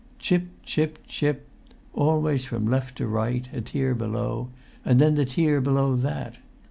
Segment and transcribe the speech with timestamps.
[0.17, 1.47] Chip, chip, chip,
[1.93, 4.49] always from left to right, a tier below,
[4.83, 6.37] and then the tier below that.